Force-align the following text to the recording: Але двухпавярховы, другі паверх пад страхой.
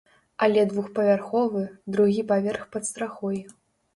Але 0.45 0.61
двухпавярховы, 0.71 1.61
другі 1.97 2.25
паверх 2.31 2.65
пад 2.77 2.83
страхой. 2.91 3.37